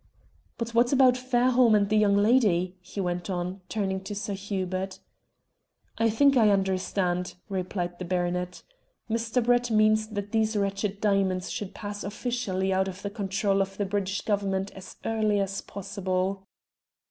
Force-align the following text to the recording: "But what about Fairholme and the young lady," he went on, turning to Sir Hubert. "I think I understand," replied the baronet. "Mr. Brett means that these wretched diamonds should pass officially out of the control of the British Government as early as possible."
"But 0.57 0.73
what 0.73 0.91
about 0.91 1.15
Fairholme 1.15 1.75
and 1.75 1.87
the 1.87 1.95
young 1.95 2.17
lady," 2.17 2.75
he 2.81 2.99
went 2.99 3.29
on, 3.29 3.61
turning 3.69 4.01
to 4.05 4.15
Sir 4.15 4.33
Hubert. 4.33 4.97
"I 5.99 6.09
think 6.09 6.35
I 6.35 6.49
understand," 6.49 7.35
replied 7.49 7.99
the 7.99 8.05
baronet. 8.05 8.63
"Mr. 9.11 9.43
Brett 9.45 9.69
means 9.69 10.07
that 10.07 10.31
these 10.31 10.55
wretched 10.57 11.01
diamonds 11.01 11.51
should 11.51 11.75
pass 11.75 12.03
officially 12.03 12.73
out 12.73 12.87
of 12.87 13.03
the 13.03 13.11
control 13.11 13.61
of 13.61 13.77
the 13.77 13.85
British 13.85 14.21
Government 14.21 14.71
as 14.71 14.95
early 15.05 15.39
as 15.39 15.61
possible." 15.61 16.47